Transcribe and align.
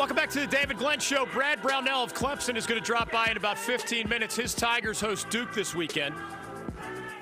Welcome 0.00 0.16
back 0.16 0.30
to 0.30 0.40
the 0.40 0.46
David 0.46 0.78
Glenn 0.78 0.98
Show. 0.98 1.26
Brad 1.26 1.60
Brownell 1.60 2.02
of 2.02 2.14
Clemson 2.14 2.56
is 2.56 2.66
going 2.66 2.80
to 2.80 2.84
drop 2.84 3.12
by 3.12 3.26
in 3.26 3.36
about 3.36 3.58
15 3.58 4.08
minutes. 4.08 4.34
His 4.34 4.54
Tigers 4.54 4.98
host 4.98 5.28
Duke 5.28 5.52
this 5.52 5.74
weekend. 5.74 6.14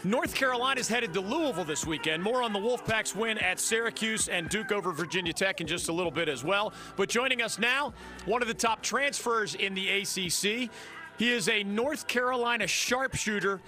North 0.04 0.32
Carolina 0.32 0.78
is 0.78 0.86
headed 0.86 1.12
to 1.14 1.20
Louisville 1.20 1.64
this 1.64 1.84
weekend. 1.84 2.22
More 2.22 2.40
on 2.40 2.52
the 2.52 2.58
Wolfpack's 2.60 3.16
win 3.16 3.36
at 3.38 3.58
Syracuse 3.58 4.28
and 4.28 4.48
Duke 4.48 4.70
over 4.70 4.92
Virginia 4.92 5.32
Tech 5.32 5.60
in 5.60 5.66
just 5.66 5.88
a 5.88 5.92
little 5.92 6.12
bit 6.12 6.28
as 6.28 6.44
well. 6.44 6.72
But 6.94 7.08
joining 7.08 7.42
us 7.42 7.58
now, 7.58 7.94
one 8.26 8.42
of 8.42 8.48
the 8.48 8.54
top 8.54 8.80
transfers 8.80 9.56
in 9.56 9.74
the 9.74 9.88
ACC. 9.88 10.70
He 11.18 11.32
is 11.32 11.48
a 11.48 11.64
North 11.64 12.06
Carolina 12.06 12.68
sharpshooter 12.68 13.60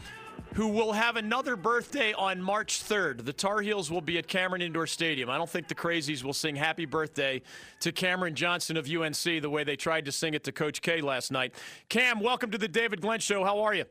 who 0.54 0.68
will 0.68 0.92
have 0.92 1.16
another 1.16 1.56
birthday 1.56 2.12
on 2.12 2.42
March 2.42 2.82
3rd. 2.82 3.24
The 3.24 3.32
Tar 3.32 3.60
Heels 3.60 3.90
will 3.90 4.00
be 4.00 4.18
at 4.18 4.26
Cameron 4.26 4.62
Indoor 4.62 4.86
Stadium. 4.86 5.30
I 5.30 5.36
don't 5.36 5.48
think 5.48 5.68
the 5.68 5.74
Crazies 5.74 6.24
will 6.24 6.32
sing 6.32 6.56
happy 6.56 6.86
birthday 6.86 7.42
to 7.80 7.92
Cameron 7.92 8.34
Johnson 8.34 8.76
of 8.76 8.90
UNC 8.90 9.22
the 9.22 9.48
way 9.48 9.62
they 9.62 9.76
tried 9.76 10.04
to 10.06 10.12
sing 10.12 10.34
it 10.34 10.42
to 10.44 10.52
Coach 10.52 10.82
K 10.82 11.00
last 11.00 11.30
night. 11.30 11.54
Cam, 11.88 12.20
welcome 12.20 12.50
to 12.50 12.58
the 12.58 12.68
David 12.68 13.00
Glenn 13.00 13.20
Show. 13.20 13.44
How 13.44 13.60
are 13.60 13.74
you? 13.74 13.84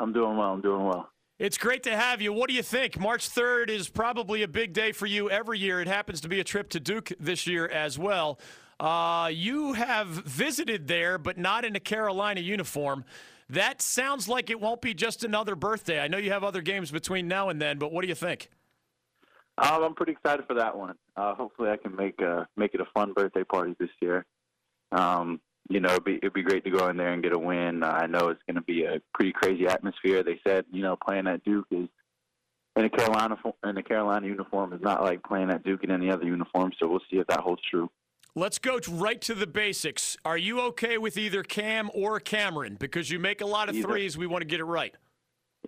I'm 0.00 0.12
doing 0.12 0.36
well. 0.36 0.52
I'm 0.52 0.62
doing 0.62 0.84
well. 0.84 1.10
It's 1.38 1.58
great 1.58 1.82
to 1.84 1.96
have 1.96 2.22
you. 2.22 2.32
What 2.32 2.48
do 2.48 2.54
you 2.54 2.62
think? 2.62 2.98
March 2.98 3.28
3rd 3.28 3.68
is 3.68 3.88
probably 3.88 4.42
a 4.42 4.48
big 4.48 4.72
day 4.72 4.92
for 4.92 5.06
you 5.06 5.28
every 5.28 5.58
year. 5.58 5.80
It 5.80 5.88
happens 5.88 6.20
to 6.22 6.28
be 6.28 6.40
a 6.40 6.44
trip 6.44 6.70
to 6.70 6.80
Duke 6.80 7.12
this 7.18 7.46
year 7.46 7.66
as 7.68 7.98
well. 7.98 8.38
Uh, 8.80 9.30
you 9.32 9.74
have 9.74 10.08
visited 10.08 10.88
there, 10.88 11.18
but 11.18 11.38
not 11.38 11.64
in 11.64 11.76
a 11.76 11.80
Carolina 11.80 12.40
uniform. 12.40 13.04
That 13.52 13.82
sounds 13.82 14.28
like 14.28 14.48
it 14.48 14.58
won't 14.58 14.80
be 14.80 14.94
just 14.94 15.24
another 15.24 15.54
birthday. 15.54 16.00
I 16.00 16.08
know 16.08 16.16
you 16.16 16.32
have 16.32 16.42
other 16.42 16.62
games 16.62 16.90
between 16.90 17.28
now 17.28 17.50
and 17.50 17.60
then, 17.60 17.78
but 17.78 17.92
what 17.92 18.00
do 18.00 18.08
you 18.08 18.14
think? 18.14 18.48
Um, 19.58 19.84
I'm 19.84 19.94
pretty 19.94 20.12
excited 20.12 20.46
for 20.46 20.54
that 20.54 20.74
one. 20.74 20.94
Uh, 21.18 21.34
hopefully, 21.34 21.68
I 21.68 21.76
can 21.76 21.94
make 21.94 22.18
a, 22.22 22.48
make 22.56 22.72
it 22.72 22.80
a 22.80 22.86
fun 22.94 23.12
birthday 23.12 23.44
party 23.44 23.76
this 23.78 23.90
year. 24.00 24.24
Um, 24.90 25.38
you 25.68 25.80
know, 25.80 25.90
it'd 25.90 26.04
be, 26.04 26.14
it'd 26.14 26.32
be 26.32 26.42
great 26.42 26.64
to 26.64 26.70
go 26.70 26.88
in 26.88 26.96
there 26.96 27.12
and 27.12 27.22
get 27.22 27.34
a 27.34 27.38
win. 27.38 27.82
Uh, 27.82 27.88
I 27.88 28.06
know 28.06 28.28
it's 28.28 28.40
going 28.46 28.56
to 28.56 28.62
be 28.62 28.84
a 28.84 29.02
pretty 29.12 29.32
crazy 29.32 29.66
atmosphere. 29.66 30.22
They 30.22 30.40
said, 30.46 30.64
you 30.72 30.80
know, 30.80 30.96
playing 30.96 31.26
at 31.26 31.44
Duke 31.44 31.66
is 31.70 31.88
in 32.76 32.86
a 32.86 32.88
Carolina 32.88 33.36
in 33.64 33.76
a 33.76 33.82
Carolina 33.82 34.26
uniform 34.28 34.72
is 34.72 34.80
not 34.80 35.02
like 35.02 35.22
playing 35.24 35.50
at 35.50 35.62
Duke 35.62 35.84
in 35.84 35.90
any 35.90 36.10
other 36.10 36.24
uniform. 36.24 36.72
So 36.78 36.88
we'll 36.88 37.00
see 37.10 37.18
if 37.18 37.26
that 37.26 37.40
holds 37.40 37.60
true. 37.70 37.90
Let's 38.34 38.58
go 38.58 38.78
right 38.90 39.20
to 39.22 39.34
the 39.34 39.46
basics. 39.46 40.16
Are 40.24 40.38
you 40.38 40.60
okay 40.60 40.96
with 40.96 41.18
either 41.18 41.42
Cam 41.42 41.90
or 41.92 42.18
Cameron? 42.18 42.76
Because 42.80 43.10
you 43.10 43.18
make 43.18 43.42
a 43.42 43.46
lot 43.46 43.68
of 43.68 43.74
either. 43.74 43.86
threes. 43.86 44.16
We 44.16 44.26
want 44.26 44.40
to 44.40 44.46
get 44.46 44.58
it 44.58 44.64
right. 44.64 44.94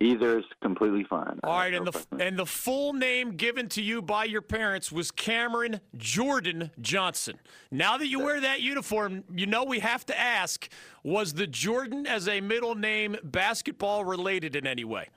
Either 0.01 0.39
is 0.39 0.45
completely 0.61 1.05
fine. 1.09 1.39
All 1.43 1.57
right, 1.57 1.73
and 1.73 1.87
the 1.87 2.05
and 2.19 2.37
the 2.37 2.45
full 2.45 2.91
name 2.91 3.37
given 3.37 3.69
to 3.69 3.81
you 3.81 4.01
by 4.01 4.25
your 4.25 4.41
parents 4.41 4.91
was 4.91 5.09
Cameron 5.09 5.79
Jordan 5.95 6.71
Johnson. 6.81 7.39
Now 7.71 7.97
that 7.97 8.07
you 8.07 8.19
wear 8.19 8.41
that 8.41 8.59
uniform, 8.59 9.23
you 9.33 9.45
know 9.45 9.63
we 9.63 9.79
have 9.79 10.05
to 10.07 10.19
ask: 10.19 10.67
Was 11.05 11.35
the 11.35 11.47
Jordan 11.47 12.05
as 12.07 12.27
a 12.27 12.41
middle 12.41 12.75
name 12.75 13.15
basketball 13.23 14.03
related 14.03 14.57
in 14.57 14.67
any 14.67 14.83
way? 14.83 15.07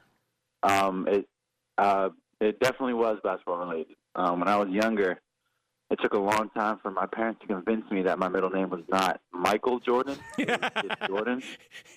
Um, 0.63 1.09
it 1.09 1.27
uh, 1.77 2.11
it 2.41 2.61
definitely 2.61 2.95
was 2.95 3.19
basketball 3.25 3.59
related. 3.59 3.97
Um, 4.15 4.39
when 4.39 4.49
I 4.49 4.57
was 4.57 4.69
younger, 4.69 5.21
it 5.91 5.99
took 6.03 6.13
a 6.13 6.19
long 6.19 6.51
time 6.51 6.79
for 6.83 6.91
my 6.91 7.07
parents 7.07 7.41
to 7.41 7.47
convince 7.47 7.91
me 7.91 8.03
that 8.03 8.19
my 8.19 8.29
middle 8.29 8.51
name 8.51 8.71
was 8.71 8.83
not 8.89 9.21
Michael 9.33 9.81
Jordan, 9.81 10.19
Jordan. 11.07 11.43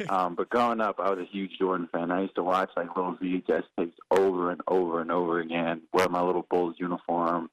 Um, 0.08 0.36
but 0.36 0.50
growing 0.50 0.80
up, 0.80 1.00
I 1.00 1.10
was 1.10 1.20
a 1.20 1.26
huge 1.26 1.52
Jordan 1.60 1.90
fan. 1.92 2.10
I 2.10 2.22
used 2.22 2.36
to 2.36 2.44
watch 2.44 2.70
like 2.78 2.96
little 2.96 3.16
VHS 3.16 3.64
tapes 3.78 3.98
over 4.10 4.52
and 4.52 4.62
over 4.68 5.02
and 5.02 5.12
over 5.12 5.40
again. 5.40 5.82
Wear 5.94 6.08
my 6.08 6.22
little 6.22 6.46
Bulls 6.50 6.76
uniform. 6.78 7.50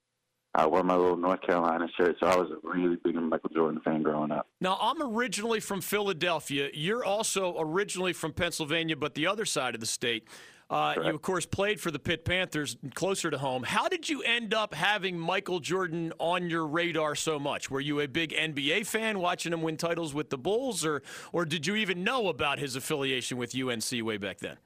I 0.55 0.66
wear 0.66 0.83
my 0.83 0.97
little 0.97 1.16
North 1.16 1.42
Carolina 1.42 1.86
shirt. 1.97 2.16
So 2.20 2.27
I 2.27 2.36
was 2.36 2.50
a 2.50 2.69
really 2.69 2.97
big 3.05 3.14
Michael 3.16 3.50
Jordan 3.50 3.81
fan 3.84 4.03
growing 4.03 4.31
up. 4.31 4.48
Now 4.61 4.78
I'm 4.81 5.03
originally 5.03 5.61
from 5.61 5.81
Philadelphia. 5.81 6.70
You're 6.72 7.05
also 7.05 7.56
originally 7.59 8.12
from 8.12 8.33
Pennsylvania, 8.33 8.97
but 8.97 9.15
the 9.15 9.27
other 9.27 9.44
side 9.44 9.75
of 9.75 9.81
the 9.81 9.87
state. 9.87 10.27
Uh, 10.70 10.94
you, 10.96 11.02
of 11.02 11.22
course, 11.22 11.46
played 11.46 11.80
for 11.80 11.90
the 11.90 11.98
Pitt 11.98 12.24
Panthers 12.24 12.76
closer 12.94 13.30
to 13.30 13.38
home. 13.38 13.62
How 13.62 13.88
did 13.88 14.08
you 14.08 14.22
end 14.22 14.52
up 14.52 14.74
having 14.74 15.18
Michael 15.18 15.60
Jordan 15.60 16.12
on 16.18 16.50
your 16.50 16.66
radar 16.66 17.14
so 17.14 17.38
much? 17.38 17.70
Were 17.70 17.80
you 17.80 18.00
a 18.00 18.06
big 18.06 18.32
NBA 18.32 18.86
fan 18.86 19.18
watching 19.18 19.52
him 19.52 19.62
win 19.62 19.78
titles 19.78 20.12
with 20.12 20.28
the 20.28 20.36
Bulls, 20.36 20.84
or, 20.84 21.02
or 21.32 21.46
did 21.46 21.66
you 21.66 21.76
even 21.76 22.04
know 22.04 22.28
about 22.28 22.58
his 22.58 22.76
affiliation 22.76 23.38
with 23.38 23.56
UNC 23.58 24.04
way 24.04 24.18
back 24.18 24.40
then? 24.40 24.58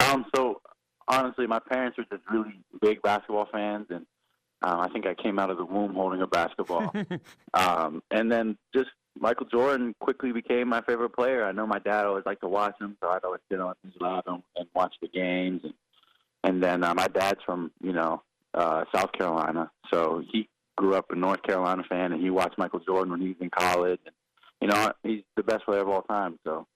Um, 0.00 0.26
so, 0.34 0.60
honestly, 1.06 1.46
my 1.46 1.60
parents 1.60 1.96
were 1.96 2.06
just 2.10 2.28
really 2.28 2.60
big 2.80 3.00
basketball 3.02 3.46
fans, 3.52 3.86
and 3.90 4.04
um, 4.62 4.80
I 4.80 4.88
think 4.88 5.06
I 5.06 5.14
came 5.14 5.38
out 5.38 5.50
of 5.50 5.58
the 5.58 5.64
womb 5.64 5.94
holding 5.94 6.22
a 6.22 6.26
basketball. 6.26 6.92
um, 7.54 8.02
and 8.10 8.30
then 8.32 8.58
just 8.74 8.90
Michael 9.20 9.46
Jordan 9.46 9.94
quickly 10.00 10.32
became 10.32 10.68
my 10.68 10.80
favorite 10.80 11.10
player. 11.10 11.44
I 11.44 11.52
know 11.52 11.66
my 11.66 11.78
dad 11.78 12.06
always 12.06 12.24
liked 12.24 12.40
to 12.40 12.48
watch 12.48 12.74
him, 12.80 12.96
so 13.02 13.10
I'd 13.10 13.22
always 13.22 13.42
sit 13.50 13.60
on 13.60 13.74
his 13.84 13.92
lap 14.00 14.24
and, 14.26 14.42
and 14.56 14.66
watch 14.74 14.94
the 15.00 15.08
games. 15.08 15.60
And 15.62 15.74
and 16.42 16.62
then 16.62 16.82
uh, 16.82 16.94
my 16.94 17.06
dad's 17.06 17.40
from 17.44 17.70
you 17.82 17.92
know 17.92 18.22
uh, 18.54 18.84
South 18.94 19.12
Carolina, 19.12 19.70
so 19.92 20.22
he 20.32 20.48
grew 20.76 20.94
up 20.94 21.10
a 21.10 21.14
North 21.14 21.42
Carolina 21.42 21.82
fan, 21.88 22.12
and 22.12 22.22
he 22.22 22.30
watched 22.30 22.56
Michael 22.56 22.80
Jordan 22.80 23.12
when 23.12 23.20
he 23.20 23.28
was 23.28 23.36
in 23.40 23.50
college. 23.50 24.00
And, 24.06 24.14
you 24.62 24.68
know, 24.68 24.92
he's 25.02 25.22
the 25.36 25.42
best 25.42 25.66
player 25.66 25.80
of 25.80 25.88
all 25.88 26.02
time. 26.02 26.38
So 26.44 26.66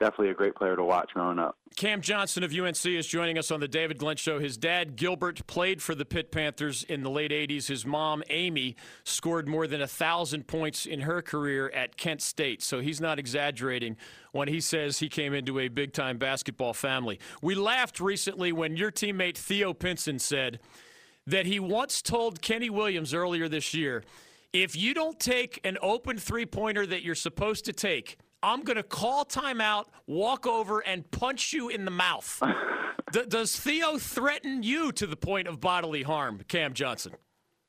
definitely 0.00 0.30
a 0.30 0.34
great 0.34 0.54
player 0.54 0.74
to 0.74 0.82
watch 0.82 1.10
growing 1.14 1.38
up. 1.38 1.56
Cam 1.76 2.00
Johnson 2.00 2.42
of 2.42 2.52
UNC 2.52 2.84
is 2.86 3.06
joining 3.06 3.38
us 3.38 3.50
on 3.50 3.60
the 3.60 3.68
David 3.68 3.98
Glenn 3.98 4.16
Show. 4.16 4.40
His 4.40 4.56
dad, 4.56 4.96
Gilbert, 4.96 5.46
played 5.46 5.80
for 5.80 5.94
the 5.94 6.04
Pitt 6.04 6.32
Panthers 6.32 6.82
in 6.82 7.02
the 7.02 7.10
late 7.10 7.30
80s. 7.30 7.68
His 7.68 7.86
mom, 7.86 8.22
Amy, 8.28 8.74
scored 9.04 9.46
more 9.46 9.66
than 9.66 9.80
a 9.80 9.84
1,000 9.84 10.48
points 10.48 10.84
in 10.86 11.02
her 11.02 11.22
career 11.22 11.70
at 11.70 11.96
Kent 11.96 12.22
State. 12.22 12.62
So 12.62 12.80
he's 12.80 13.00
not 13.00 13.18
exaggerating 13.18 13.96
when 14.32 14.48
he 14.48 14.60
says 14.60 14.98
he 14.98 15.08
came 15.08 15.32
into 15.32 15.58
a 15.60 15.68
big 15.68 15.92
time 15.92 16.18
basketball 16.18 16.74
family. 16.74 17.20
We 17.40 17.54
laughed 17.54 18.00
recently 18.00 18.52
when 18.52 18.76
your 18.76 18.90
teammate 18.90 19.36
Theo 19.36 19.72
Pinson 19.72 20.18
said 20.18 20.58
that 21.26 21.46
he 21.46 21.60
once 21.60 22.02
told 22.02 22.42
Kenny 22.42 22.70
Williams 22.70 23.14
earlier 23.14 23.48
this 23.48 23.74
year 23.74 24.02
if 24.52 24.74
you 24.74 24.94
don't 24.94 25.20
take 25.20 25.60
an 25.62 25.78
open 25.80 26.18
three 26.18 26.46
pointer 26.46 26.84
that 26.84 27.02
you're 27.02 27.14
supposed 27.14 27.64
to 27.66 27.72
take, 27.72 28.18
I'm 28.42 28.62
going 28.62 28.76
to 28.76 28.82
call 28.82 29.24
timeout, 29.24 29.86
walk 30.06 30.46
over, 30.46 30.80
and 30.80 31.08
punch 31.10 31.52
you 31.52 31.68
in 31.68 31.84
the 31.84 31.90
mouth. 31.90 32.42
D- 33.12 33.24
does 33.28 33.58
Theo 33.58 33.98
threaten 33.98 34.62
you 34.62 34.92
to 34.92 35.06
the 35.06 35.16
point 35.16 35.48
of 35.48 35.60
bodily 35.60 36.02
harm, 36.02 36.40
Cam 36.48 36.72
Johnson? 36.74 37.12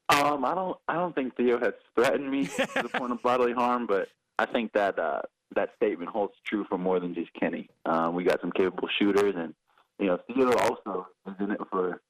Um, 0.10 0.46
I 0.46 0.54
don't. 0.54 0.78
I 0.88 0.96
don't 0.96 1.16
think 1.16 1.36
Theo 1.36 1.60
has 1.60 1.74
threatened 1.96 2.30
me 2.30 2.46
to 2.48 2.68
the 2.84 2.90
point 2.94 3.12
of 3.12 3.22
bodily 3.22 3.54
harm, 3.54 3.88
but 3.88 4.10
I 4.38 4.46
think 4.46 4.74
that 4.74 5.00
uh, 5.00 5.22
that 5.56 5.70
statement 5.78 6.10
holds 6.10 6.34
true 6.46 6.66
for 6.68 6.78
more 6.78 7.00
than 7.00 7.16
just 7.16 7.32
Kenny. 7.34 7.70
Um, 7.86 8.14
we 8.14 8.24
got 8.24 8.42
some 8.42 8.52
capable 8.52 8.90
shooters, 9.00 9.34
and 9.38 9.54
you 10.00 10.08
know 10.08 10.20
Theo 10.28 10.52
also 10.54 11.08
is 11.28 11.36
in 11.40 11.52
it 11.52 11.62
for 11.70 12.02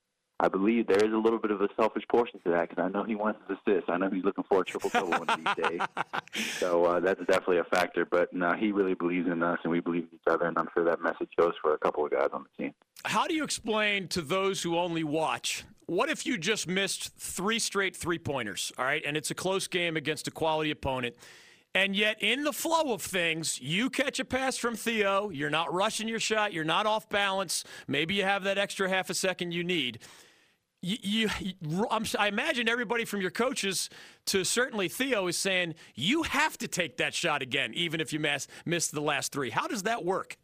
I 0.41 0.47
believe 0.47 0.87
there 0.87 1.05
is 1.05 1.13
a 1.13 1.17
little 1.17 1.37
bit 1.37 1.51
of 1.51 1.61
a 1.61 1.69
selfish 1.79 2.03
portion 2.09 2.39
to 2.43 2.49
that 2.49 2.67
because 2.67 2.83
I 2.83 2.89
know 2.89 3.03
he 3.03 3.13
wants 3.13 3.39
his 3.47 3.57
assists. 3.63 3.87
I 3.91 3.97
know 3.97 4.09
he's 4.09 4.23
looking 4.23 4.43
for 4.43 4.61
a 4.61 4.65
triple 4.65 4.89
double 4.89 5.11
one 5.11 5.29
of 5.29 5.37
these 5.37 5.69
days. 5.69 5.81
So 6.33 6.85
uh, 6.85 6.99
that's 6.99 7.19
definitely 7.19 7.57
a 7.57 7.63
factor. 7.65 8.05
But 8.05 8.33
no, 8.33 8.53
he 8.53 8.71
really 8.71 8.93
believes 8.93 9.27
in 9.27 9.43
us, 9.43 9.59
and 9.63 9.71
we 9.71 9.81
believe 9.81 10.03
in 10.03 10.09
each 10.13 10.27
other. 10.27 10.45
And 10.45 10.57
I'm 10.57 10.69
sure 10.73 10.85
that 10.85 11.01
message 11.01 11.29
goes 11.37 11.53
for 11.61 11.73
a 11.73 11.77
couple 11.77 12.05
of 12.05 12.11
guys 12.11 12.29
on 12.31 12.45
the 12.45 12.63
team. 12.63 12.73
How 13.03 13.27
do 13.27 13.33
you 13.33 13.43
explain 13.43 14.07
to 14.09 14.21
those 14.21 14.63
who 14.63 14.77
only 14.77 15.03
watch? 15.03 15.65
What 15.87 16.09
if 16.09 16.25
you 16.25 16.37
just 16.37 16.67
missed 16.67 17.15
three 17.17 17.59
straight 17.59 17.95
three 17.95 18.17
pointers? 18.17 18.71
All 18.77 18.85
right, 18.85 19.03
and 19.05 19.17
it's 19.17 19.29
a 19.29 19.35
close 19.35 19.67
game 19.67 19.97
against 19.97 20.27
a 20.27 20.31
quality 20.31 20.71
opponent. 20.71 21.15
And 21.73 21.95
yet, 21.95 22.21
in 22.21 22.43
the 22.43 22.53
flow 22.53 22.93
of 22.93 23.01
things, 23.01 23.59
you 23.61 23.89
catch 23.89 24.19
a 24.19 24.25
pass 24.25 24.57
from 24.57 24.75
Theo. 24.75 25.29
You're 25.29 25.49
not 25.49 25.73
rushing 25.73 26.07
your 26.07 26.19
shot. 26.19 26.53
You're 26.53 26.63
not 26.63 26.85
off 26.85 27.09
balance. 27.09 27.63
Maybe 27.87 28.15
you 28.15 28.23
have 28.23 28.43
that 28.43 28.57
extra 28.57 28.89
half 28.89 29.09
a 29.09 29.13
second 29.13 29.51
you 29.51 29.63
need 29.63 29.99
you, 30.81 31.29
you 31.39 31.87
i 32.17 32.27
imagine 32.27 32.67
everybody 32.67 33.05
from 33.05 33.21
your 33.21 33.31
coaches 33.31 33.89
to 34.25 34.43
certainly 34.43 34.87
Theo 34.87 35.27
is 35.27 35.37
saying 35.37 35.75
you 35.95 36.23
have 36.23 36.57
to 36.59 36.67
take 36.67 36.97
that 36.97 37.13
shot 37.13 37.41
again, 37.41 37.71
even 37.73 38.01
if 38.01 38.13
you 38.13 38.19
miss, 38.19 38.47
the 38.87 39.01
last 39.01 39.31
three. 39.31 39.49
How 39.49 39.67
does 39.67 39.83
that 39.83 40.03
work? 40.03 40.37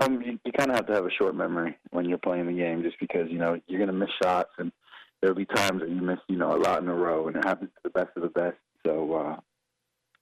Um, 0.00 0.22
you, 0.22 0.38
you 0.44 0.52
kind 0.52 0.70
of 0.70 0.76
have 0.76 0.86
to 0.86 0.94
have 0.94 1.04
a 1.04 1.10
short 1.10 1.34
memory 1.34 1.76
when 1.90 2.08
you're 2.08 2.18
playing 2.18 2.46
the 2.46 2.52
game, 2.52 2.82
just 2.82 2.98
because 3.00 3.30
you 3.30 3.38
know 3.38 3.60
you're 3.66 3.78
going 3.78 3.88
to 3.88 3.94
miss 3.94 4.08
shots, 4.22 4.50
and 4.58 4.72
there'll 5.20 5.36
be 5.36 5.44
times 5.44 5.80
that 5.80 5.90
you 5.90 6.00
miss, 6.00 6.18
you 6.28 6.36
know, 6.36 6.54
a 6.54 6.60
lot 6.60 6.82
in 6.82 6.88
a 6.88 6.94
row, 6.94 7.28
and 7.28 7.36
it 7.36 7.44
happens 7.44 7.70
to 7.70 7.80
the 7.84 7.90
best 7.90 8.10
of 8.16 8.22
the 8.22 8.28
best. 8.30 8.56
So 8.86 9.14
uh, 9.14 9.36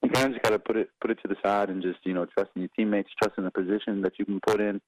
you 0.03 0.11
kind 0.11 0.27
of 0.27 0.33
just 0.33 0.43
got 0.43 0.51
to 0.51 0.59
put 0.59 0.77
it 0.77 0.91
put 1.01 1.11
it 1.11 1.19
to 1.23 1.29
the 1.29 1.37
side 1.45 1.71
and 1.71 1.83
just 1.83 1.99
you 2.05 2.13
know 2.13 2.27
trust 2.27 2.51
in 2.57 2.63
your 2.63 2.71
teammates, 2.77 3.11
trust 3.23 3.39
in 3.39 3.45
the 3.45 3.51
position 3.51 4.03
that 4.03 4.19
you 4.19 4.25
can 4.25 4.41
put 4.45 4.61
in, 4.61 4.81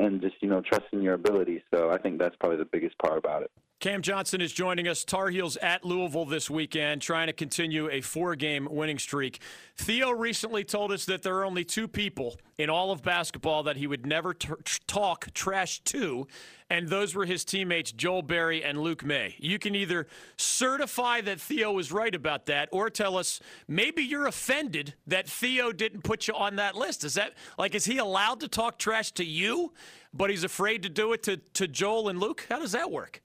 and 0.00 0.20
just 0.20 0.36
you 0.40 0.48
know 0.48 0.62
trusting 0.62 1.02
your 1.02 1.14
ability. 1.14 1.62
So 1.72 1.90
I 1.90 1.98
think 1.98 2.18
that's 2.18 2.34
probably 2.36 2.58
the 2.58 2.64
biggest 2.64 2.98
part 2.98 3.18
about 3.18 3.42
it. 3.42 3.50
Cam 3.80 4.02
Johnson 4.02 4.42
is 4.42 4.52
joining 4.52 4.86
us. 4.86 5.04
Tar 5.04 5.30
Heels 5.30 5.56
at 5.56 5.86
Louisville 5.86 6.26
this 6.26 6.50
weekend, 6.50 7.00
trying 7.00 7.28
to 7.28 7.32
continue 7.32 7.88
a 7.88 8.02
four 8.02 8.36
game 8.36 8.68
winning 8.70 8.98
streak. 8.98 9.40
Theo 9.78 10.10
recently 10.10 10.64
told 10.64 10.92
us 10.92 11.06
that 11.06 11.22
there 11.22 11.38
are 11.38 11.46
only 11.46 11.64
two 11.64 11.88
people 11.88 12.38
in 12.58 12.68
all 12.68 12.92
of 12.92 13.02
basketball 13.02 13.62
that 13.62 13.78
he 13.78 13.86
would 13.86 14.04
never 14.04 14.34
t- 14.34 14.50
talk 14.86 15.32
trash 15.32 15.80
to, 15.84 16.26
and 16.68 16.88
those 16.88 17.14
were 17.14 17.24
his 17.24 17.42
teammates 17.42 17.90
Joel 17.90 18.20
Berry 18.20 18.62
and 18.62 18.78
Luke 18.78 19.02
Maye. 19.02 19.34
You 19.38 19.58
can 19.58 19.74
either 19.74 20.06
certify 20.36 21.22
that 21.22 21.40
Theo 21.40 21.72
was 21.72 21.90
right 21.90 22.14
about 22.14 22.44
that 22.46 22.68
or 22.72 22.90
tell 22.90 23.16
us 23.16 23.40
maybe 23.66 24.02
you're 24.02 24.26
offended 24.26 24.92
that 25.06 25.26
Theo 25.26 25.72
didn't 25.72 26.02
put 26.02 26.28
you 26.28 26.34
on 26.34 26.56
that 26.56 26.76
list. 26.76 27.02
Is 27.02 27.14
that 27.14 27.32
like, 27.56 27.74
is 27.74 27.86
he 27.86 27.96
allowed 27.96 28.40
to 28.40 28.48
talk 28.48 28.78
trash 28.78 29.12
to 29.12 29.24
you, 29.24 29.72
but 30.12 30.28
he's 30.28 30.44
afraid 30.44 30.82
to 30.82 30.90
do 30.90 31.14
it 31.14 31.22
to, 31.22 31.38
to 31.54 31.66
Joel 31.66 32.10
and 32.10 32.20
Luke? 32.20 32.44
How 32.50 32.58
does 32.58 32.72
that 32.72 32.90
work? 32.90 33.22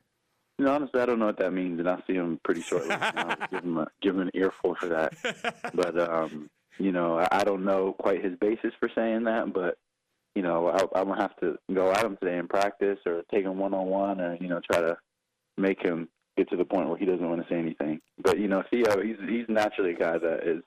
You 0.57 0.65
know, 0.65 0.71
honestly, 0.71 1.01
I 1.01 1.05
don't 1.05 1.19
know 1.19 1.25
what 1.25 1.39
that 1.39 1.51
means, 1.53 1.79
and 1.79 1.89
I'll 1.89 2.03
see 2.07 2.13
him 2.13 2.39
pretty 2.43 2.61
shortly. 2.61 2.91
I'll 2.91 3.47
give 3.51 3.63
him 3.63 3.77
a, 3.77 3.87
give 4.01 4.15
him 4.15 4.21
an 4.21 4.31
earful 4.33 4.75
for 4.75 4.87
that. 4.87 5.13
But 5.73 5.99
um, 5.99 6.49
you 6.77 6.91
know, 6.91 7.19
I, 7.19 7.27
I 7.31 7.43
don't 7.43 7.65
know 7.65 7.93
quite 7.99 8.23
his 8.23 8.37
basis 8.37 8.73
for 8.79 8.89
saying 8.95 9.25
that, 9.25 9.53
but 9.53 9.77
you 10.35 10.41
know, 10.41 10.67
I, 10.69 10.99
I'm 10.99 11.07
gonna 11.07 11.21
have 11.21 11.35
to 11.37 11.57
go 11.73 11.91
at 11.91 12.03
him 12.03 12.17
today 12.17 12.37
in 12.37 12.47
practice, 12.47 12.99
or 13.05 13.23
take 13.31 13.45
him 13.45 13.57
one 13.57 13.73
on 13.73 13.87
one, 13.87 14.21
or 14.21 14.37
you 14.39 14.47
know, 14.47 14.61
try 14.71 14.81
to 14.81 14.97
make 15.57 15.81
him 15.81 16.07
get 16.37 16.49
to 16.49 16.57
the 16.57 16.65
point 16.65 16.89
where 16.89 16.97
he 16.97 17.05
doesn't 17.05 17.27
want 17.27 17.41
to 17.41 17.53
say 17.53 17.59
anything. 17.59 17.99
But 18.21 18.39
you 18.39 18.47
know, 18.47 18.63
Theo, 18.69 19.01
he's 19.01 19.17
he's 19.27 19.45
naturally 19.49 19.91
a 19.91 19.97
guy 19.97 20.17
that 20.17 20.47
is 20.47 20.63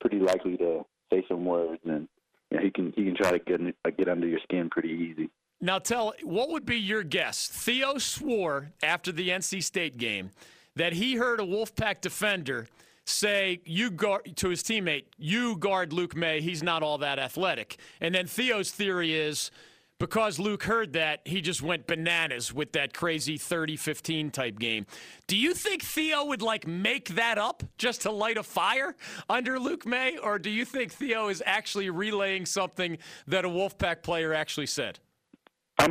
pretty 0.00 0.18
likely 0.18 0.56
to 0.58 0.84
say 1.12 1.24
some 1.28 1.44
words, 1.44 1.80
and 1.84 2.08
you 2.50 2.56
know, 2.58 2.62
he 2.62 2.70
can 2.70 2.92
he 2.94 3.04
can 3.04 3.16
try 3.16 3.32
to 3.32 3.38
get 3.38 3.60
get 3.96 4.08
under 4.08 4.26
your 4.26 4.40
skin 4.40 4.70
pretty 4.70 4.90
easy. 4.90 5.30
Now, 5.64 5.78
tell 5.78 6.12
what 6.24 6.50
would 6.50 6.66
be 6.66 6.76
your 6.76 7.04
guess? 7.04 7.46
Theo 7.46 7.96
swore 7.96 8.72
after 8.82 9.12
the 9.12 9.28
NC 9.28 9.62
State 9.62 9.96
game 9.96 10.32
that 10.74 10.92
he 10.94 11.14
heard 11.14 11.38
a 11.38 11.44
Wolfpack 11.44 12.00
defender 12.00 12.66
say 13.04 13.60
you 13.64 13.90
guard 13.92 14.36
to 14.36 14.48
his 14.48 14.64
teammate, 14.64 15.04
you 15.18 15.56
guard 15.56 15.92
Luke 15.92 16.16
Maye, 16.16 16.40
He's 16.40 16.64
not 16.64 16.82
all 16.82 16.98
that 16.98 17.20
athletic. 17.20 17.76
And 18.00 18.12
then 18.12 18.26
Theo's 18.26 18.72
theory 18.72 19.14
is 19.14 19.52
because 20.00 20.40
Luke 20.40 20.64
heard 20.64 20.94
that, 20.94 21.20
he 21.24 21.40
just 21.40 21.62
went 21.62 21.86
bananas 21.86 22.52
with 22.52 22.72
that 22.72 22.92
crazy 22.92 23.38
30-15 23.38 24.32
type 24.32 24.58
game. 24.58 24.84
Do 25.28 25.36
you 25.36 25.54
think 25.54 25.84
Theo 25.84 26.24
would 26.24 26.42
like 26.42 26.66
make 26.66 27.10
that 27.10 27.38
up 27.38 27.62
just 27.78 28.02
to 28.02 28.10
light 28.10 28.36
a 28.36 28.42
fire 28.42 28.96
under 29.30 29.60
Luke 29.60 29.86
Maye 29.86 30.16
or 30.16 30.40
do 30.40 30.50
you 30.50 30.64
think 30.64 30.92
Theo 30.92 31.28
is 31.28 31.40
actually 31.46 31.88
relaying 31.88 32.46
something 32.46 32.98
that 33.28 33.44
a 33.44 33.48
Wolfpack 33.48 34.02
player 34.02 34.34
actually 34.34 34.66
said? 34.66 34.98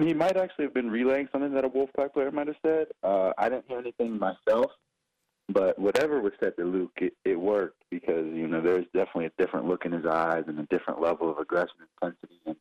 Mean, 0.01 0.07
he 0.07 0.13
might 0.15 0.35
actually 0.37 0.65
have 0.65 0.73
been 0.73 0.89
relaying 0.89 1.29
something 1.31 1.53
that 1.53 1.63
a 1.63 1.69
Wolfpack 1.69 2.13
player 2.13 2.31
might 2.31 2.47
have 2.47 2.55
said. 2.65 2.87
Uh, 3.03 3.31
I 3.37 3.49
didn't 3.49 3.65
hear 3.67 3.77
anything 3.77 4.17
myself, 4.17 4.71
but 5.47 5.77
whatever 5.77 6.21
was 6.21 6.33
said 6.39 6.55
to 6.57 6.65
Luke, 6.65 6.97
it, 6.97 7.13
it 7.23 7.39
worked 7.39 7.83
because 7.91 8.25
you 8.33 8.47
know 8.47 8.61
there's 8.61 8.85
definitely 8.95 9.25
a 9.25 9.41
different 9.41 9.67
look 9.67 9.85
in 9.85 9.91
his 9.91 10.05
eyes 10.05 10.43
and 10.47 10.59
a 10.59 10.65
different 10.75 11.01
level 11.01 11.29
of 11.29 11.37
aggression 11.37 11.75
and 12.01 12.13
intensity. 12.23 12.41
And 12.47 12.55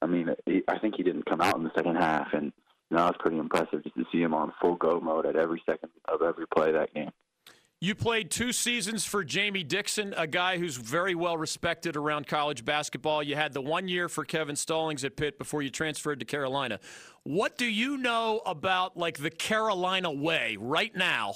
I 0.00 0.06
mean, 0.06 0.28
he, 0.44 0.62
I 0.68 0.78
think 0.78 0.94
he 0.96 1.02
didn't 1.02 1.26
come 1.26 1.40
out 1.40 1.56
in 1.56 1.64
the 1.64 1.72
second 1.74 1.96
half, 1.96 2.28
and 2.32 2.52
you 2.90 2.96
know, 2.96 2.98
that 2.98 3.06
was 3.06 3.16
pretty 3.18 3.38
impressive 3.38 3.82
just 3.82 3.96
to 3.96 4.04
see 4.12 4.22
him 4.22 4.34
on 4.34 4.52
full 4.60 4.76
go 4.76 5.00
mode 5.00 5.26
at 5.26 5.34
every 5.34 5.62
second 5.66 5.90
of 6.06 6.22
every 6.22 6.46
play 6.46 6.70
that 6.70 6.94
game. 6.94 7.10
You 7.78 7.94
played 7.94 8.30
two 8.30 8.52
seasons 8.52 9.04
for 9.04 9.22
Jamie 9.22 9.62
Dixon, 9.62 10.14
a 10.16 10.26
guy 10.26 10.56
who's 10.56 10.78
very 10.78 11.14
well 11.14 11.36
respected 11.36 11.94
around 11.94 12.26
college 12.26 12.64
basketball. 12.64 13.22
You 13.22 13.36
had 13.36 13.52
the 13.52 13.60
one 13.60 13.86
year 13.86 14.08
for 14.08 14.24
Kevin 14.24 14.56
Stallings 14.56 15.04
at 15.04 15.14
Pitt 15.14 15.38
before 15.38 15.60
you 15.60 15.68
transferred 15.68 16.20
to 16.20 16.24
Carolina. 16.24 16.80
What 17.24 17.58
do 17.58 17.66
you 17.66 17.98
know 17.98 18.40
about 18.46 18.96
like 18.96 19.18
the 19.18 19.28
Carolina 19.28 20.10
way 20.10 20.56
right 20.58 20.94
now 20.96 21.34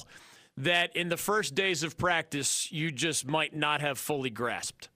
that 0.56 0.96
in 0.96 1.10
the 1.10 1.18
first 1.18 1.54
days 1.54 1.82
of 1.82 1.98
practice 1.98 2.72
you 2.72 2.90
just 2.90 3.26
might 3.26 3.54
not 3.54 3.82
have 3.82 3.98
fully 3.98 4.30
grasped? 4.30 4.88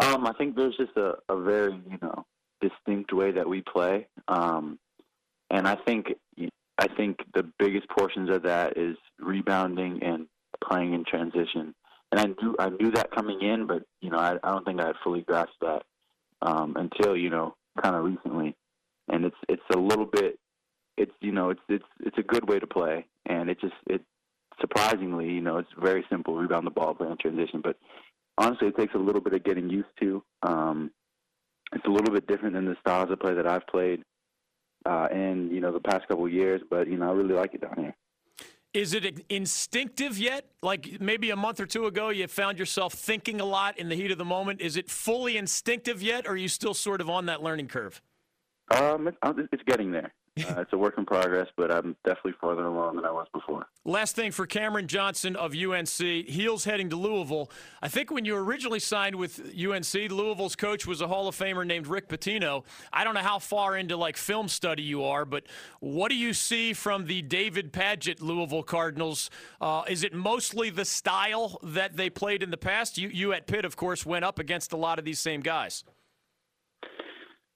Um, 0.00 0.26
I 0.26 0.32
think 0.34 0.54
there's 0.54 0.76
just 0.76 0.96
a, 0.98 1.14
a 1.30 1.40
very 1.40 1.72
you 1.72 1.98
know 2.02 2.26
distinct 2.60 3.10
way 3.14 3.30
that 3.30 3.48
we 3.48 3.62
play, 3.62 4.06
um, 4.28 4.78
and 5.50 5.66
I 5.66 5.76
think 5.76 6.08
I 6.78 6.88
think 6.88 7.18
the 7.34 7.44
biggest 7.58 7.88
portions 7.88 8.30
of 8.30 8.42
that 8.42 8.76
is 8.76 8.96
rebounding 9.18 10.02
and 10.02 10.26
playing 10.62 10.94
in 10.94 11.04
transition. 11.04 11.74
And 12.10 12.20
I 12.20 12.26
knew 12.26 12.56
I 12.58 12.68
knew 12.70 12.90
that 12.92 13.10
coming 13.14 13.42
in, 13.42 13.66
but 13.66 13.82
you 14.00 14.10
know 14.10 14.18
I, 14.18 14.36
I 14.42 14.52
don't 14.52 14.64
think 14.64 14.80
I 14.80 14.92
fully 15.02 15.22
grasped 15.22 15.60
that 15.60 15.82
um, 16.42 16.76
until 16.76 17.16
you 17.16 17.30
know 17.30 17.54
kind 17.82 17.96
of 17.96 18.04
recently. 18.04 18.56
And 19.08 19.24
it's 19.24 19.36
it's 19.48 19.62
a 19.74 19.78
little 19.78 20.06
bit 20.06 20.38
it's 20.96 21.12
you 21.20 21.32
know 21.32 21.50
it's 21.50 21.60
it's 21.68 21.84
it's 22.00 22.18
a 22.18 22.22
good 22.22 22.48
way 22.48 22.58
to 22.58 22.66
play, 22.66 23.06
and 23.26 23.50
it 23.50 23.60
just 23.60 23.74
it 23.86 24.02
surprisingly 24.60 25.26
you 25.26 25.40
know 25.40 25.58
it's 25.58 25.68
very 25.80 26.04
simple 26.10 26.36
rebound 26.36 26.66
the 26.66 26.70
ball 26.70 26.94
play 26.94 27.08
in 27.08 27.16
transition, 27.18 27.60
but 27.62 27.76
honestly 28.38 28.68
it 28.68 28.76
takes 28.76 28.94
a 28.94 28.98
little 28.98 29.20
bit 29.20 29.34
of 29.34 29.44
getting 29.44 29.70
used 29.70 29.88
to. 30.00 30.22
Um, 30.42 30.90
it's 31.72 31.86
a 31.86 31.90
little 31.90 32.14
bit 32.14 32.26
different 32.26 32.54
than 32.54 32.66
the 32.66 32.76
styles 32.80 33.10
of 33.10 33.18
play 33.18 33.34
that 33.34 33.46
I've 33.46 33.66
played 33.66 34.04
uh, 34.86 35.08
in 35.10 35.50
you 35.50 35.60
know 35.60 35.72
the 35.72 35.80
past 35.80 36.06
couple 36.08 36.26
of 36.26 36.32
years, 36.32 36.60
but 36.68 36.88
you 36.88 36.96
know 36.96 37.10
I 37.10 37.12
really 37.12 37.34
like 37.34 37.54
it 37.54 37.60
down 37.60 37.74
here. 37.76 37.94
Is 38.72 38.92
it 38.92 39.24
instinctive 39.28 40.18
yet? 40.18 40.46
Like 40.60 41.00
maybe 41.00 41.30
a 41.30 41.36
month 41.36 41.60
or 41.60 41.66
two 41.66 41.86
ago, 41.86 42.08
you 42.08 42.26
found 42.26 42.58
yourself 42.58 42.92
thinking 42.92 43.40
a 43.40 43.44
lot 43.44 43.78
in 43.78 43.88
the 43.88 43.94
heat 43.94 44.10
of 44.10 44.18
the 44.18 44.24
moment. 44.24 44.60
Is 44.60 44.76
it 44.76 44.90
fully 44.90 45.36
instinctive 45.36 46.02
yet, 46.02 46.26
or 46.26 46.30
are 46.30 46.36
you 46.36 46.48
still 46.48 46.74
sort 46.74 47.00
of 47.00 47.08
on 47.08 47.26
that 47.26 47.42
learning 47.42 47.68
curve? 47.68 48.02
Um, 48.70 49.08
it's 49.22 49.62
getting 49.64 49.92
there. 49.92 50.12
Uh, 50.36 50.62
it's 50.62 50.72
a 50.72 50.76
work 50.76 50.94
in 50.98 51.06
progress, 51.06 51.46
but 51.56 51.70
I'm 51.70 51.94
definitely 52.04 52.34
farther 52.40 52.64
along 52.64 52.96
than 52.96 53.04
I 53.04 53.10
was 53.12 53.28
before. 53.32 53.66
Last 53.84 54.16
thing 54.16 54.32
for 54.32 54.46
Cameron 54.46 54.88
Johnson 54.88 55.36
of 55.36 55.54
UNC, 55.54 55.96
Heels 55.96 56.64
heading 56.64 56.90
to 56.90 56.96
Louisville. 56.96 57.52
I 57.80 57.86
think 57.86 58.10
when 58.10 58.24
you 58.24 58.34
originally 58.34 58.80
signed 58.80 59.14
with 59.14 59.38
UNC, 59.40 59.94
Louisville's 60.10 60.56
coach 60.56 60.88
was 60.88 61.00
a 61.00 61.06
Hall 61.06 61.28
of 61.28 61.36
Famer 61.36 61.64
named 61.64 61.86
Rick 61.86 62.08
Pitino. 62.08 62.64
I 62.92 63.04
don't 63.04 63.14
know 63.14 63.20
how 63.20 63.38
far 63.38 63.76
into 63.76 63.96
like 63.96 64.16
film 64.16 64.48
study 64.48 64.82
you 64.82 65.04
are, 65.04 65.24
but 65.24 65.44
what 65.78 66.08
do 66.08 66.16
you 66.16 66.32
see 66.32 66.72
from 66.72 67.06
the 67.06 67.22
David 67.22 67.72
Padgett 67.72 68.20
Louisville 68.20 68.64
Cardinals? 68.64 69.30
Uh, 69.60 69.84
is 69.86 70.02
it 70.02 70.12
mostly 70.12 70.68
the 70.68 70.84
style 70.84 71.60
that 71.62 71.96
they 71.96 72.10
played 72.10 72.42
in 72.42 72.50
the 72.50 72.56
past? 72.56 72.98
You, 72.98 73.08
you 73.08 73.32
at 73.32 73.46
Pitt, 73.46 73.64
of 73.64 73.76
course, 73.76 74.04
went 74.04 74.24
up 74.24 74.40
against 74.40 74.72
a 74.72 74.76
lot 74.76 74.98
of 74.98 75.04
these 75.04 75.20
same 75.20 75.42
guys. 75.42 75.84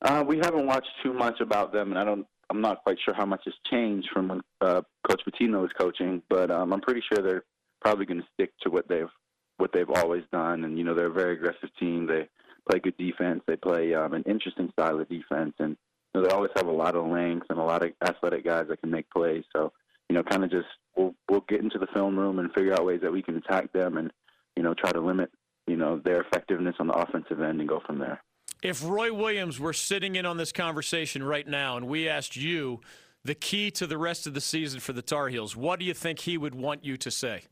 Uh, 0.02 0.22
we 0.24 0.36
haven't 0.36 0.64
watched 0.64 0.90
too 1.02 1.12
much 1.12 1.40
about 1.40 1.72
them, 1.72 1.90
and 1.90 1.98
I 1.98 2.04
don't 2.04 2.24
I'm 2.50 2.60
not 2.60 2.82
quite 2.82 2.98
sure 3.04 3.14
how 3.14 3.26
much 3.26 3.42
has 3.44 3.54
changed 3.70 4.08
from 4.12 4.28
when 4.28 4.40
uh, 4.60 4.82
Coach 5.08 5.22
Pitino 5.26 5.60
was 5.60 5.70
coaching, 5.78 6.22
but 6.30 6.50
um, 6.50 6.72
I'm 6.72 6.80
pretty 6.80 7.02
sure 7.02 7.22
they're 7.22 7.44
probably 7.80 8.06
going 8.06 8.20
to 8.20 8.26
stick 8.34 8.52
to 8.62 8.70
what 8.70 8.88
they've 8.88 9.10
what 9.58 9.72
they've 9.72 9.90
always 9.90 10.22
done. 10.32 10.64
And 10.64 10.78
you 10.78 10.84
know, 10.84 10.94
they're 10.94 11.06
a 11.06 11.12
very 11.12 11.34
aggressive 11.34 11.70
team. 11.78 12.06
They 12.06 12.28
play 12.68 12.78
good 12.78 12.96
defense. 12.96 13.42
They 13.46 13.56
play 13.56 13.94
um, 13.94 14.14
an 14.14 14.22
interesting 14.24 14.70
style 14.72 15.00
of 15.00 15.08
defense, 15.08 15.54
and 15.58 15.76
you 16.14 16.20
know, 16.20 16.26
they 16.26 16.34
always 16.34 16.52
have 16.56 16.66
a 16.66 16.72
lot 16.72 16.94
of 16.94 17.06
length 17.06 17.46
and 17.50 17.58
a 17.58 17.64
lot 17.64 17.84
of 17.84 17.92
athletic 18.06 18.44
guys 18.44 18.66
that 18.68 18.80
can 18.80 18.90
make 18.90 19.10
plays. 19.10 19.44
So 19.54 19.72
you 20.08 20.16
know, 20.16 20.22
kind 20.22 20.44
of 20.44 20.50
just 20.50 20.68
we'll 20.96 21.14
we'll 21.28 21.44
get 21.48 21.60
into 21.60 21.78
the 21.78 21.88
film 21.88 22.18
room 22.18 22.38
and 22.38 22.52
figure 22.52 22.72
out 22.72 22.86
ways 22.86 23.00
that 23.02 23.12
we 23.12 23.22
can 23.22 23.36
attack 23.36 23.72
them, 23.72 23.98
and 23.98 24.10
you 24.56 24.62
know, 24.62 24.74
try 24.74 24.90
to 24.92 25.00
limit 25.00 25.30
you 25.66 25.76
know 25.76 26.00
their 26.04 26.22
effectiveness 26.22 26.76
on 26.80 26.86
the 26.86 26.94
offensive 26.94 27.42
end 27.42 27.60
and 27.60 27.68
go 27.68 27.80
from 27.86 27.98
there. 27.98 28.22
If 28.62 28.84
Roy 28.84 29.12
Williams 29.12 29.60
were 29.60 29.72
sitting 29.72 30.16
in 30.16 30.26
on 30.26 30.36
this 30.36 30.50
conversation 30.50 31.22
right 31.22 31.46
now 31.46 31.76
and 31.76 31.86
we 31.86 32.08
asked 32.08 32.36
you 32.36 32.80
the 33.24 33.34
key 33.34 33.70
to 33.72 33.86
the 33.86 33.98
rest 33.98 34.26
of 34.26 34.34
the 34.34 34.40
season 34.40 34.80
for 34.80 34.92
the 34.92 35.02
Tar 35.02 35.28
Heels, 35.28 35.56
what 35.56 35.78
do 35.78 35.84
you 35.84 35.94
think 35.94 36.20
he 36.20 36.36
would 36.36 36.54
want 36.54 36.84
you 36.84 36.96
to 36.96 37.10
say? 37.10 37.42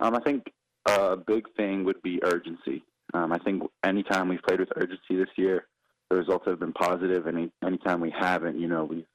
Um, 0.00 0.16
I 0.16 0.20
think 0.20 0.44
a 0.86 1.16
big 1.16 1.44
thing 1.56 1.84
would 1.84 2.02
be 2.02 2.20
urgency. 2.24 2.82
Um, 3.12 3.32
I 3.32 3.38
think 3.38 3.62
anytime 3.84 4.28
we've 4.28 4.42
played 4.42 4.58
with 4.58 4.70
urgency 4.76 5.16
this 5.16 5.28
year, 5.36 5.66
the 6.10 6.16
results 6.16 6.44
have 6.46 6.58
been 6.58 6.72
positive. 6.72 7.26
and 7.26 7.50
anytime 7.64 8.00
we 8.00 8.12
haven't, 8.18 8.58
you 8.58 8.66
know, 8.66 8.84
we've 8.84 9.06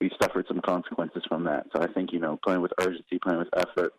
we've 0.00 0.10
suffered 0.20 0.46
some 0.48 0.60
consequences 0.60 1.22
from 1.28 1.44
that. 1.44 1.66
So 1.74 1.82
I 1.82 1.92
think 1.92 2.12
you 2.12 2.18
know, 2.18 2.38
playing 2.42 2.62
with 2.62 2.72
urgency, 2.80 3.18
playing 3.22 3.38
with 3.38 3.48
effort, 3.56 3.92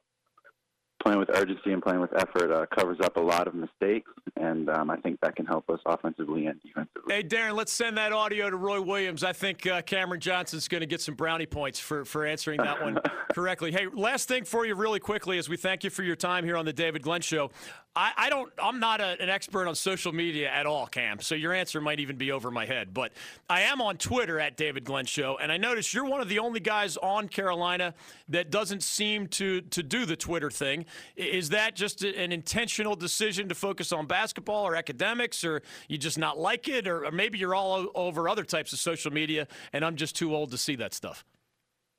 playing 1.04 1.20
with 1.20 1.30
urgency 1.34 1.72
and 1.74 1.84
playing 1.84 2.00
with 2.00 2.14
effort 2.16 2.52
uh, 2.52 2.66
covers 2.74 2.98
up 3.04 3.18
a 3.18 3.20
lot 3.20 3.48
of 3.48 3.54
mistakes, 3.54 4.10
and 4.38 4.70
um, 4.70 4.90
I 4.90 4.96
think 4.98 5.20
that 5.22 5.36
can 5.36 5.46
help 5.46 5.70
us 5.70 5.80
offensively 5.86 6.46
and 6.48 6.60
defensively. 6.62 7.14
Hey, 7.14 7.24
Darren, 7.24 7.56
let's 7.56 7.74
send 7.74 7.98
that 7.98 8.14
audio 8.14 8.50
to 8.50 8.56
Roy 8.56 8.82
Williams. 8.82 9.24
I 9.24 9.34
think 9.34 9.68
uh, 9.68 9.82
Cameron 9.82 10.22
Johnson's 10.22 10.68
going 10.68 10.82
to 10.82 10.88
get 10.88 11.02
some 11.02 11.16
brownie 11.16 11.46
points 11.46 11.80
for, 11.80 12.06
for 12.06 12.26
answering 12.26 12.60
that 12.60 12.82
one 12.82 12.98
correctly. 13.34 13.72
Hey, 13.72 13.88
last 13.94 14.28
thing 14.28 14.46
for 14.46 14.66
you, 14.66 14.76
really 14.76 15.00
quickly, 15.00 15.38
as 15.38 15.50
we 15.50 15.58
thank 15.58 15.84
you 15.84 15.90
for 15.90 16.04
your 16.04 16.16
time 16.16 16.46
here 16.46 16.56
on 16.56 16.66
the 16.66 16.74
David 16.74 17.02
Glenn 17.02 17.22
Show. 17.22 17.52
I, 17.96 18.12
I 18.18 18.30
don't. 18.30 18.52
I'm 18.62 18.80
not 18.80 19.02
a, 19.02 19.22
an 19.22 19.30
expert 19.30 19.68
on 19.68 19.76
social 19.76 20.12
media 20.12 20.50
at 20.50 20.66
all, 20.66 20.88
Cam. 20.88 21.20
So 21.22 21.36
your 21.36 21.54
answer 21.54 21.80
might 21.80 22.00
even 22.00 22.16
be 22.16 22.32
over 22.32 22.50
my 22.50 22.66
head. 22.66 22.94
But 22.94 23.12
I 23.50 23.62
am 23.62 23.82
on 23.82 23.98
Twitter 23.98 24.40
at 24.40 24.58
David 24.58 24.84
Glenn 24.84 25.06
Show, 25.06 25.38
and 25.40 25.52
I 25.52 25.58
notice 25.58 25.94
you're 25.94 26.06
one 26.06 26.20
of 26.20 26.28
the 26.28 26.40
only 26.40 26.60
guys 26.60 26.98
on 26.98 27.28
Carolina 27.28 27.94
that 28.30 28.50
doesn't 28.50 28.82
seem 28.82 29.28
to 29.28 29.62
to 29.62 29.84
do 29.84 30.06
the 30.06 30.16
Twitter 30.16 30.50
thing. 30.50 30.86
Is 31.16 31.50
that 31.50 31.76
just 31.76 32.04
an 32.04 32.32
intentional 32.32 32.96
decision 32.96 33.48
to 33.50 33.56
focus 33.56 33.92
on 33.92 34.08
basketball 34.08 34.66
or 34.66 34.76
academics, 34.76 35.44
or 35.44 35.62
you 35.88 36.00
just 36.00 36.18
not 36.18 36.40
like 36.40 36.68
it, 36.68 36.88
or, 36.88 37.06
or 37.06 37.12
maybe 37.12 37.38
you're 37.38 37.56
all 37.56 37.88
over 37.94 38.28
other 38.28 38.44
types 38.44 38.74
of 38.74 38.80
social 38.80 39.12
media, 39.12 39.48
and 39.72 39.86
I'm 39.86 39.98
just 39.98 40.16
too 40.16 40.34
old 40.34 40.50
to 40.52 40.58
see 40.58 40.76
that 40.78 40.96
stuff? 40.96 41.24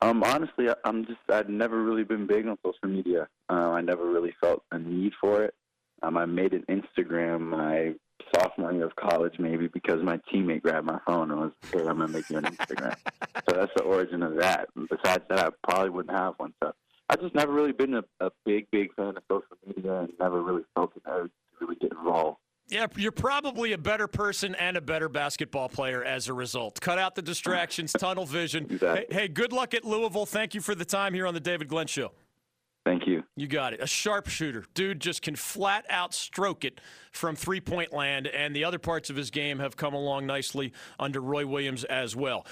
Um, 0.01 0.23
honestly, 0.23 0.67
I'm 0.83 1.05
just 1.05 1.19
I'd 1.29 1.49
never 1.49 1.81
really 1.81 2.03
been 2.03 2.27
big 2.27 2.47
on 2.47 2.57
social 2.65 2.89
media. 2.89 3.29
Uh, 3.49 3.71
I 3.71 3.79
never 3.79 4.05
really 4.11 4.35
felt 4.41 4.61
a 4.71 4.77
need 4.77 5.13
for 5.21 5.43
it. 5.43 5.53
Um, 6.05 6.17
I 6.17 6.25
made 6.25 6.53
an 6.53 6.63
Instagram 6.69 7.41
my 7.41 7.93
sophomore 8.35 8.73
year 8.73 8.85
of 8.85 8.95
college, 8.95 9.33
maybe 9.39 9.67
because 9.67 10.03
my 10.03 10.19
teammate 10.31 10.61
grabbed 10.61 10.85
my 10.85 10.99
phone 11.05 11.31
and 11.31 11.39
was, 11.39 11.51
"Hey, 11.71 11.79
I'm 11.79 11.97
gonna 11.97 12.07
make 12.07 12.29
you 12.29 12.37
an 12.37 12.45
Instagram." 12.45 12.95
so 13.49 13.55
that's 13.55 13.71
the 13.75 13.83
origin 13.83 14.21
of 14.21 14.35
that. 14.35 14.69
And 14.75 14.87
besides 14.87 15.23
that, 15.29 15.39
I 15.39 15.49
probably 15.67 15.89
wouldn't 15.89 16.15
have 16.15 16.35
one. 16.37 16.53
So 16.63 16.73
I've 17.09 17.21
just 17.21 17.33
never 17.33 17.51
really 17.51 17.71
been 17.71 17.95
a, 17.95 18.03
a 18.19 18.29
big, 18.45 18.67
big 18.71 18.93
fan 18.95 19.17
of 19.17 19.23
social 19.29 19.57
media 19.65 20.01
and 20.01 20.13
never 20.19 20.41
really 20.41 20.63
felt 20.75 20.91
an 20.95 21.01
urge 21.07 21.31
to 21.31 21.65
really 21.65 21.75
get 21.75 21.91
involved. 21.91 22.37
Yeah, 22.67 22.87
you're 22.95 23.11
probably 23.11 23.73
a 23.73 23.77
better 23.77 24.07
person 24.07 24.55
and 24.55 24.75
a 24.75 24.81
better 24.81 25.07
basketball 25.07 25.69
player 25.69 26.03
as 26.03 26.27
a 26.29 26.33
result. 26.33 26.81
Cut 26.81 26.97
out 26.97 27.13
the 27.13 27.21
distractions, 27.21 27.93
tunnel 27.93 28.25
vision. 28.25 28.79
Hey, 28.85 29.05
hey, 29.09 29.27
good 29.27 29.53
luck 29.53 29.73
at 29.73 29.85
Louisville. 29.85 30.25
Thank 30.25 30.53
you 30.53 30.61
for 30.61 30.75
the 30.75 30.85
time 30.85 31.13
here 31.13 31.27
on 31.27 31.33
the 31.33 31.39
David 31.39 31.67
Glenn 31.67 31.87
Show. 31.87 32.11
You 33.37 33.47
got 33.47 33.73
it. 33.73 33.81
A 33.81 33.87
sharpshooter. 33.87 34.63
Dude 34.73 35.01
just 35.01 35.21
can 35.21 35.35
flat 35.35 35.85
out 35.89 36.13
stroke 36.13 36.63
it 36.63 36.79
from 37.11 37.35
three 37.35 37.59
point 37.59 37.91
land, 37.91 38.27
and 38.27 38.55
the 38.55 38.63
other 38.63 38.79
parts 38.79 39.09
of 39.09 39.17
his 39.17 39.29
game 39.29 39.59
have 39.59 39.75
come 39.75 39.93
along 39.93 40.25
nicely 40.25 40.71
under 40.99 41.19
Roy 41.19 41.45
Williams 41.45 41.83
as 41.83 42.15
well. 42.15 42.45